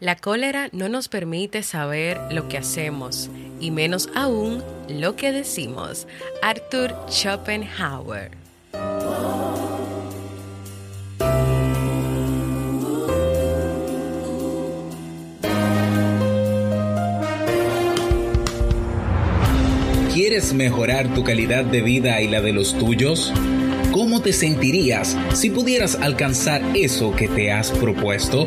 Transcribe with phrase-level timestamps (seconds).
[0.00, 3.28] La cólera no nos permite saber lo que hacemos
[3.60, 6.06] y menos aún lo que decimos.
[6.40, 8.30] Arthur Schopenhauer.
[20.14, 23.34] ¿Quieres mejorar tu calidad de vida y la de los tuyos?
[23.92, 28.46] ¿Cómo te sentirías si pudieras alcanzar eso que te has propuesto?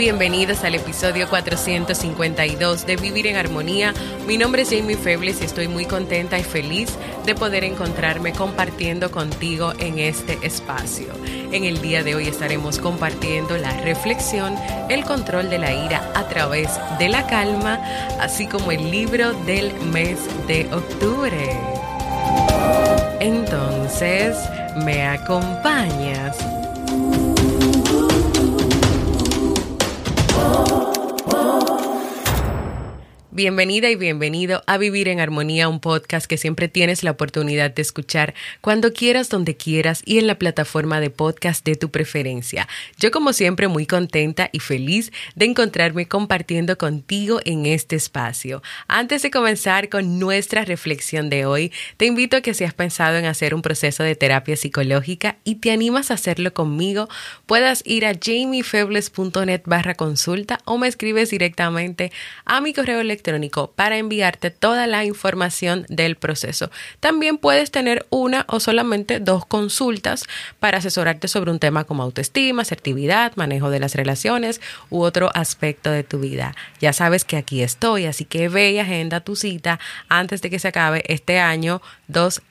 [0.00, 3.92] Bienvenidos al episodio 452 de Vivir en Armonía.
[4.26, 6.88] Mi nombre es Jamie Febles y estoy muy contenta y feliz
[7.26, 11.12] de poder encontrarme compartiendo contigo en este espacio.
[11.52, 14.54] En el día de hoy estaremos compartiendo la reflexión,
[14.88, 17.78] el control de la ira a través de la calma,
[18.20, 21.60] así como el libro del mes de octubre.
[23.20, 24.34] Entonces,
[24.82, 26.38] ¿me acompañas?
[33.42, 37.80] Bienvenida y bienvenido a Vivir en Armonía, un podcast que siempre tienes la oportunidad de
[37.80, 42.68] escuchar cuando quieras, donde quieras y en la plataforma de podcast de tu preferencia.
[42.98, 48.62] Yo como siempre muy contenta y feliz de encontrarme compartiendo contigo en este espacio.
[48.88, 53.16] Antes de comenzar con nuestra reflexión de hoy, te invito a que si has pensado
[53.16, 57.08] en hacer un proceso de terapia psicológica y te animas a hacerlo conmigo,
[57.46, 62.12] puedas ir a jamiefebles.net barra consulta o me escribes directamente
[62.44, 63.29] a mi correo electrónico
[63.74, 66.70] para enviarte toda la información del proceso.
[67.00, 70.24] También puedes tener una o solamente dos consultas
[70.58, 75.90] para asesorarte sobre un tema como autoestima, asertividad, manejo de las relaciones u otro aspecto
[75.90, 76.54] de tu vida.
[76.80, 80.58] Ya sabes que aquí estoy, así que ve y agenda tu cita antes de que
[80.58, 81.80] se acabe este año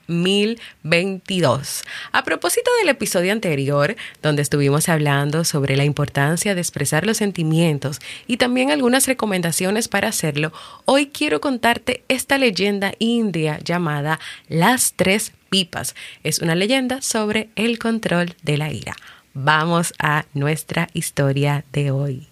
[0.09, 1.83] 2022.
[2.11, 7.99] A propósito del episodio anterior, donde estuvimos hablando sobre la importancia de expresar los sentimientos
[8.27, 10.51] y también algunas recomendaciones para hacerlo,
[10.85, 15.95] hoy quiero contarte esta leyenda india llamada Las Tres Pipas.
[16.23, 18.95] Es una leyenda sobre el control de la ira.
[19.33, 22.27] Vamos a nuestra historia de hoy.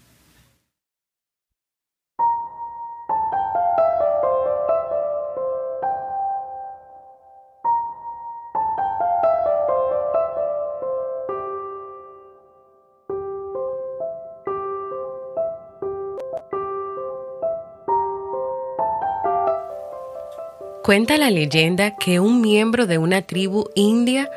[20.88, 24.32] Cuenta la leyenda que un miembro de una tribu india,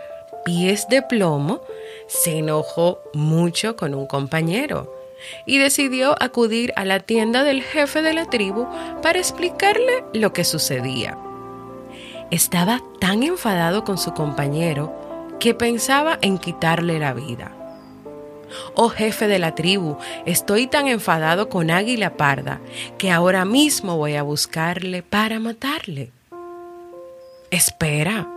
[0.44, 1.60] pies de plomo,
[2.08, 4.92] se enojó mucho con un compañero
[5.46, 8.66] y decidió acudir a la tienda del jefe de la tribu
[9.00, 11.16] para explicarle lo que sucedía.
[12.32, 14.92] Estaba tan enfadado con su compañero
[15.38, 17.52] que pensaba en quitarle la vida.
[18.74, 22.60] Oh jefe de la tribu, estoy tan enfadado con Águila Parda
[22.98, 26.10] que ahora mismo voy a buscarle para matarle.
[27.50, 28.28] Espera,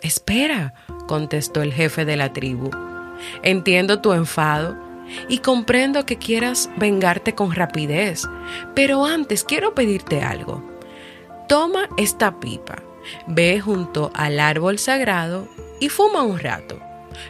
[0.00, 0.72] espera,
[1.06, 2.70] contestó el jefe de la tribu.
[3.42, 4.78] Entiendo tu enfado
[5.28, 8.26] y comprendo que quieras vengarte con rapidez,
[8.74, 10.64] pero antes quiero pedirte algo.
[11.48, 12.82] Toma esta pipa,
[13.26, 15.46] ve junto al árbol sagrado
[15.78, 16.80] y fuma un rato.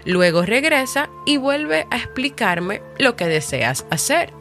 [0.04, 4.32] Luego regresa y vuelve a explicarme lo que deseas hacer.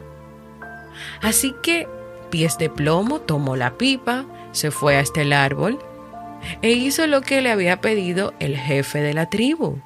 [1.20, 1.88] Así que
[2.30, 5.80] Pies de Plomo tomó la pipa, se fue hasta el árbol,
[6.62, 9.78] e hizo lo que le había pedido el jefe de la tribu.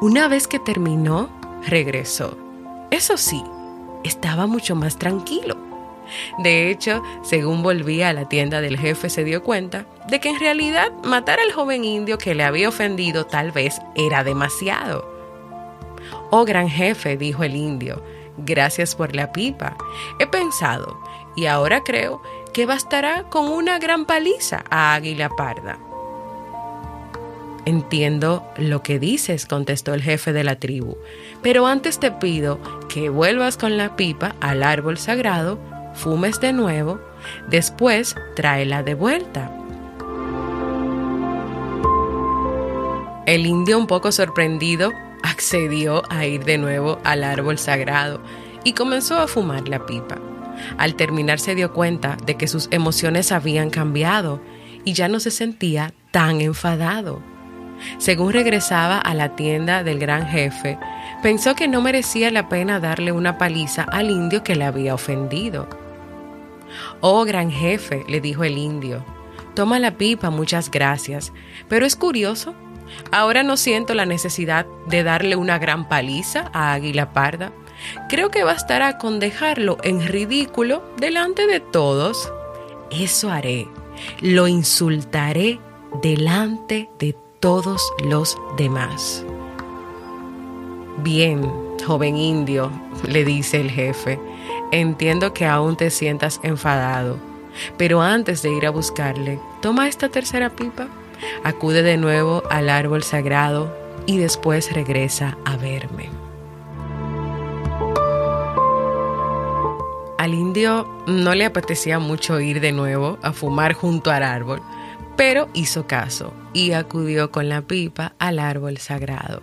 [0.00, 1.28] Una vez que terminó,
[1.66, 2.36] regresó.
[2.90, 3.42] Eso sí,
[4.04, 5.56] estaba mucho más tranquilo.
[6.38, 10.40] De hecho, según volvía a la tienda del jefe, se dio cuenta de que en
[10.40, 15.06] realidad matar al joven indio que le había ofendido tal vez era demasiado.
[16.30, 18.02] Oh gran jefe, dijo el indio,
[18.38, 19.76] gracias por la pipa.
[20.18, 20.98] He pensado,
[21.36, 22.22] y ahora creo,
[22.58, 25.78] que bastará con una gran paliza a Águila Parda.
[27.66, 30.96] Entiendo lo que dices, contestó el jefe de la tribu,
[31.40, 32.58] pero antes te pido
[32.88, 35.56] que vuelvas con la pipa al árbol sagrado,
[35.94, 36.98] fumes de nuevo,
[37.48, 39.52] después tráela de vuelta.
[43.26, 48.20] El indio, un poco sorprendido, accedió a ir de nuevo al árbol sagrado
[48.64, 50.18] y comenzó a fumar la pipa.
[50.76, 54.40] Al terminar se dio cuenta de que sus emociones habían cambiado
[54.84, 57.22] y ya no se sentía tan enfadado.
[57.98, 60.78] Según regresaba a la tienda del gran jefe,
[61.22, 65.68] pensó que no merecía la pena darle una paliza al indio que le había ofendido.
[67.00, 69.04] Oh, gran jefe, le dijo el indio,
[69.54, 71.32] toma la pipa, muchas gracias,
[71.68, 72.54] pero es curioso,
[73.10, 77.52] ahora no siento la necesidad de darle una gran paliza a Águila Parda.
[78.08, 82.32] Creo que bastará con dejarlo en ridículo delante de todos.
[82.90, 83.68] Eso haré,
[84.20, 85.60] lo insultaré
[86.02, 89.24] delante de todos los demás.
[90.98, 91.48] Bien,
[91.86, 92.72] joven indio,
[93.06, 94.18] le dice el jefe,
[94.72, 97.18] entiendo que aún te sientas enfadado,
[97.76, 100.88] pero antes de ir a buscarle, toma esta tercera pipa,
[101.44, 103.72] acude de nuevo al árbol sagrado
[104.06, 106.17] y después regresa a verme.
[110.28, 114.60] Al indio no le apetecía mucho ir de nuevo a fumar junto al árbol,
[115.16, 119.40] pero hizo caso y acudió con la pipa al árbol sagrado.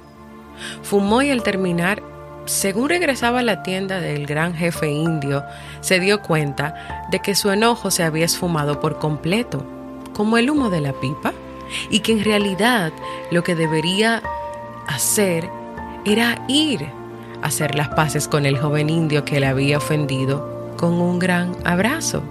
[0.84, 2.04] Fumó y al terminar,
[2.46, 5.44] según regresaba a la tienda del gran jefe indio,
[5.82, 9.66] se dio cuenta de que su enojo se había esfumado por completo,
[10.14, 11.34] como el humo de la pipa,
[11.90, 12.94] y que en realidad
[13.32, 14.22] lo que debería
[14.86, 15.50] hacer
[16.06, 16.84] era ir
[17.42, 21.56] a hacer las paces con el joven indio que le había ofendido con un gran
[21.66, 22.24] abrazo.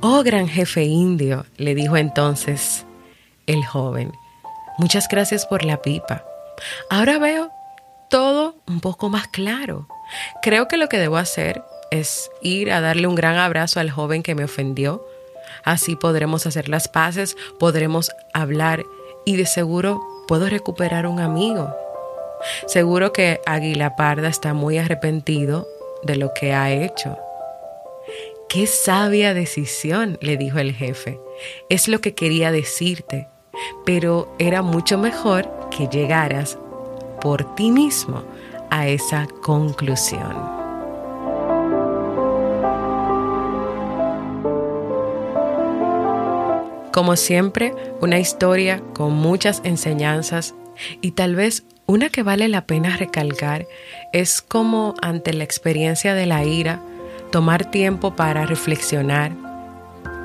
[0.00, 2.86] Oh gran jefe indio, le dijo entonces
[3.46, 4.12] el joven,
[4.78, 6.24] muchas gracias por la pipa.
[6.90, 7.50] Ahora veo
[8.08, 9.88] todo un poco más claro.
[10.42, 14.22] Creo que lo que debo hacer es ir a darle un gran abrazo al joven
[14.22, 15.06] que me ofendió.
[15.64, 18.84] Así podremos hacer las paces, podremos hablar
[19.24, 21.74] y de seguro puedo recuperar un amigo.
[22.66, 25.66] Seguro que Águila Parda está muy arrepentido
[26.02, 27.16] de lo que ha hecho.
[28.48, 31.20] Qué sabia decisión, le dijo el jefe.
[31.68, 33.28] Es lo que quería decirte,
[33.84, 36.58] pero era mucho mejor que llegaras
[37.20, 38.24] por ti mismo
[38.70, 40.58] a esa conclusión.
[46.92, 50.54] Como siempre, una historia con muchas enseñanzas
[51.00, 53.66] y tal vez una que vale la pena recalcar
[54.12, 56.82] es como ante la experiencia de la ira,
[57.32, 59.32] tomar tiempo para reflexionar,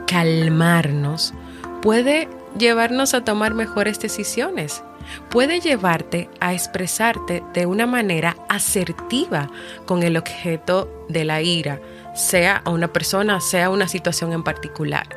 [0.06, 1.34] calmarnos,
[1.82, 2.28] puede
[2.58, 4.84] llevarnos a tomar mejores decisiones.
[5.30, 9.50] Puede llevarte a expresarte de una manera asertiva
[9.86, 11.82] con el objeto de la ira,
[12.16, 15.08] sea a una persona, sea una situación en particular.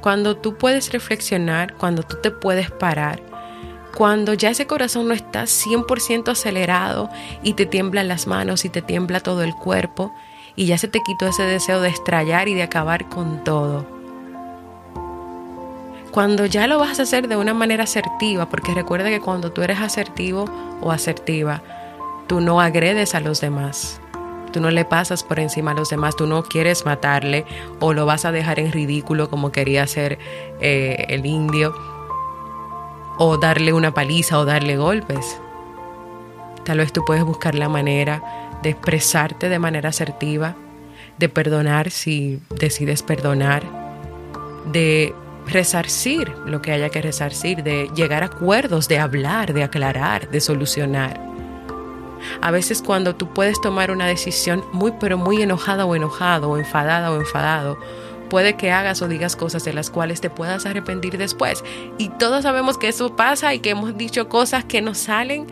[0.00, 3.20] Cuando tú puedes reflexionar, cuando tú te puedes parar,
[3.96, 7.08] cuando ya ese corazón no está 100% acelerado
[7.42, 10.12] y te tiemblan las manos y te tiembla todo el cuerpo,
[10.54, 13.86] y ya se te quitó ese deseo de estrellar y de acabar con todo.
[16.10, 19.62] Cuando ya lo vas a hacer de una manera asertiva, porque recuerda que cuando tú
[19.62, 20.44] eres asertivo
[20.82, 21.62] o asertiva,
[22.26, 23.98] tú no agredes a los demás.
[24.52, 27.46] Tú no le pasas por encima a los demás, tú no quieres matarle
[27.80, 30.18] o lo vas a dejar en ridículo como quería hacer
[30.60, 31.74] eh, el indio,
[33.18, 35.40] o darle una paliza o darle golpes.
[36.64, 38.22] Tal vez tú puedes buscar la manera
[38.62, 40.56] de expresarte de manera asertiva,
[41.18, 43.62] de perdonar si decides perdonar,
[44.72, 45.14] de
[45.46, 50.40] resarcir lo que haya que resarcir, de llegar a acuerdos, de hablar, de aclarar, de
[50.40, 51.20] solucionar.
[52.40, 56.58] A veces cuando tú puedes tomar una decisión muy pero muy enojada o enojado o
[56.58, 57.78] enfadada o enfadado,
[58.28, 61.64] puede que hagas o digas cosas de las cuales te puedas arrepentir después.
[61.98, 65.46] Y todos sabemos que eso pasa y que hemos dicho cosas que nos salen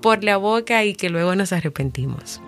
[0.00, 2.40] por la boca y que luego nos arrepentimos.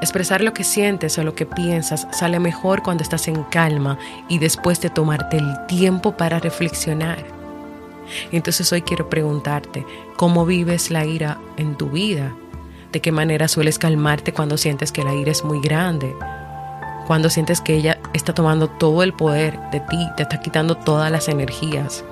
[0.00, 4.38] Expresar lo que sientes o lo que piensas sale mejor cuando estás en calma y
[4.38, 7.24] después de tomarte el tiempo para reflexionar.
[8.32, 9.84] Entonces hoy quiero preguntarte,
[10.16, 12.34] ¿cómo vives la ira en tu vida?
[12.92, 16.14] ¿De qué manera sueles calmarte cuando sientes que la ira es muy grande?
[17.08, 21.10] Cuando sientes que ella está tomando todo el poder de ti, te está quitando todas
[21.10, 22.04] las energías.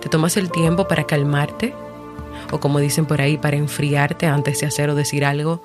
[0.00, 1.74] ¿Te tomas el tiempo para calmarte?
[2.52, 5.60] o como dicen por ahí, para enfriarte antes de hacer o decir algo,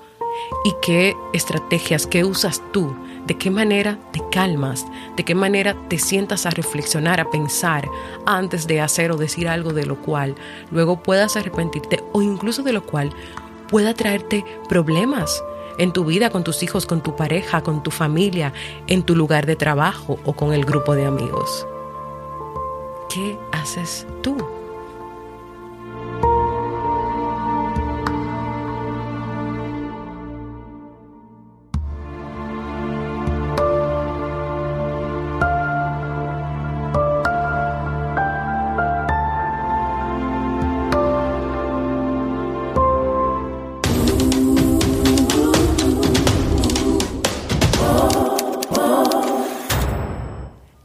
[0.65, 2.95] y qué estrategias, qué usas tú,
[3.27, 7.87] de qué manera te calmas, de qué manera te sientas a reflexionar, a pensar
[8.25, 10.35] antes de hacer o decir algo de lo cual
[10.71, 13.11] luego puedas arrepentirte o incluso de lo cual
[13.69, 15.43] pueda traerte problemas
[15.77, 18.53] en tu vida, con tus hijos, con tu pareja, con tu familia,
[18.87, 21.67] en tu lugar de trabajo o con el grupo de amigos.
[23.09, 24.37] ¿Qué haces tú?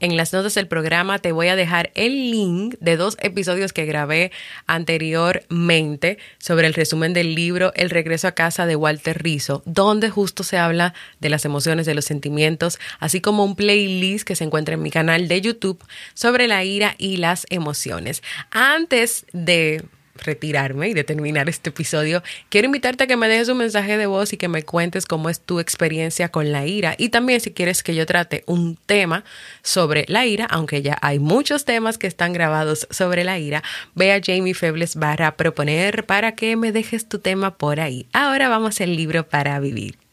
[0.09, 3.85] En las notas del programa te voy a dejar el link de dos episodios que
[3.85, 4.33] grabé
[4.67, 10.45] anteriormente sobre el resumen del libro El regreso a casa de Walter Rizzo, donde justo
[10.45, 14.77] se habla de las emociones, de los sentimientos, así como un playlist que se encuentra
[14.77, 15.85] en mi canal de YouTube
[16.15, 18.23] sobre la ira y las emociones.
[18.51, 19.85] Antes de
[20.25, 24.07] retirarme y de terminar este episodio, quiero invitarte a que me dejes un mensaje de
[24.07, 26.95] voz y que me cuentes cómo es tu experiencia con la ira.
[26.99, 29.25] Y también si quieres que yo trate un tema
[29.63, 33.63] sobre la ira, aunque ya hay muchos temas que están grabados sobre la ira,
[33.95, 38.07] ve a Jamie Febles barra proponer para que me dejes tu tema por ahí.
[38.13, 40.08] Ahora vamos al libro para vivir.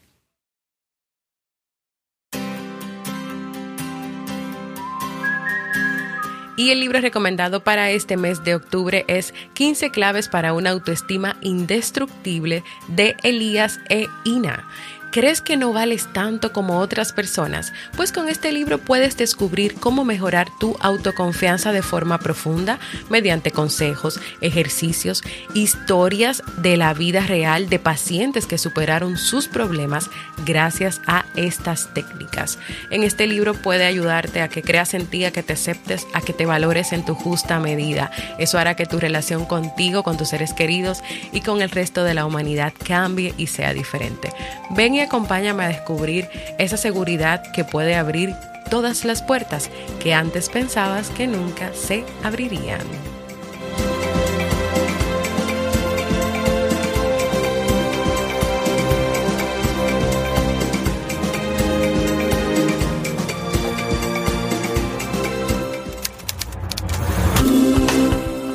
[6.56, 11.36] Y el libro recomendado para este mes de octubre es 15 claves para una autoestima
[11.42, 14.66] indestructible de Elías e Ina.
[15.10, 17.72] ¿Crees que no vales tanto como otras personas?
[17.96, 24.20] Pues con este libro puedes descubrir cómo mejorar tu autoconfianza de forma profunda mediante consejos,
[24.40, 25.22] ejercicios,
[25.54, 30.10] historias de la vida real de pacientes que superaron sus problemas
[30.44, 32.58] gracias a estas técnicas.
[32.90, 36.20] En este libro puede ayudarte a que creas en ti, a que te aceptes, a
[36.20, 38.10] que te valores en tu justa medida.
[38.38, 42.14] Eso hará que tu relación contigo, con tus seres queridos y con el resto de
[42.14, 44.30] la humanidad cambie y sea diferente.
[44.70, 48.34] Ven y acompáñame a descubrir esa seguridad que puede abrir
[48.70, 49.70] todas las puertas
[50.02, 53.15] que antes pensabas que nunca se abrirían.